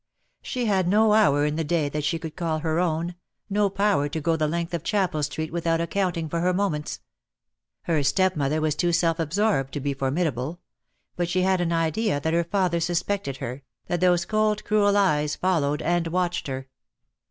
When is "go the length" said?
4.19-4.73